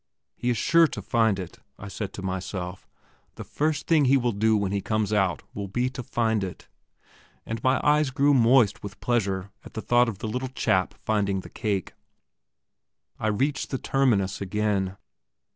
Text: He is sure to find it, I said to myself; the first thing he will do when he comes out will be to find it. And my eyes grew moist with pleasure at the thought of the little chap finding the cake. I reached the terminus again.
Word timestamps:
He 0.35 0.49
is 0.49 0.57
sure 0.57 0.87
to 0.87 1.01
find 1.03 1.37
it, 1.37 1.59
I 1.77 1.87
said 1.87 2.11
to 2.13 2.23
myself; 2.23 2.87
the 3.35 3.43
first 3.43 3.85
thing 3.85 4.05
he 4.05 4.17
will 4.17 4.31
do 4.31 4.57
when 4.57 4.71
he 4.71 4.81
comes 4.81 5.13
out 5.13 5.43
will 5.53 5.67
be 5.67 5.91
to 5.91 6.01
find 6.01 6.43
it. 6.43 6.67
And 7.45 7.61
my 7.63 7.79
eyes 7.83 8.09
grew 8.09 8.33
moist 8.33 8.81
with 8.81 8.99
pleasure 8.99 9.51
at 9.63 9.75
the 9.75 9.81
thought 9.83 10.09
of 10.09 10.17
the 10.17 10.27
little 10.27 10.49
chap 10.49 10.95
finding 10.97 11.41
the 11.41 11.49
cake. 11.51 11.93
I 13.19 13.27
reached 13.27 13.69
the 13.69 13.77
terminus 13.77 14.41
again. 14.41 14.97